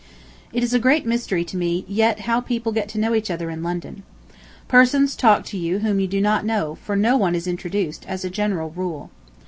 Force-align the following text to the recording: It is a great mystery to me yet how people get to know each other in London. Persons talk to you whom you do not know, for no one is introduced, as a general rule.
It 0.51 0.63
is 0.63 0.73
a 0.73 0.79
great 0.79 1.05
mystery 1.05 1.43
to 1.45 1.55
me 1.55 1.85
yet 1.87 2.21
how 2.21 2.41
people 2.41 2.71
get 2.71 2.89
to 2.89 2.97
know 2.99 3.13
each 3.13 3.29
other 3.29 3.51
in 3.51 3.61
London. 3.61 4.01
Persons 4.67 5.15
talk 5.15 5.45
to 5.45 5.57
you 5.59 5.77
whom 5.85 5.99
you 5.99 6.07
do 6.07 6.19
not 6.19 6.43
know, 6.43 6.73
for 6.73 6.95
no 6.95 7.15
one 7.17 7.35
is 7.35 7.45
introduced, 7.45 8.07
as 8.07 8.25
a 8.25 8.29
general 8.31 8.71
rule. 8.75 9.11